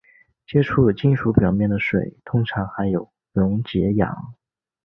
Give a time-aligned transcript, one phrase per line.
[0.47, 4.33] 接触金属表面的水通常含有溶解氧。